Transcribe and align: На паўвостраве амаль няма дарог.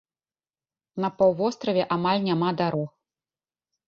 На 1.03 1.11
паўвостраве 1.19 1.83
амаль 1.97 2.23
няма 2.29 2.49
дарог. 2.63 2.89